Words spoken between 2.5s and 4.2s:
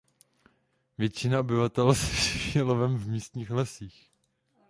lovem v místních lesích.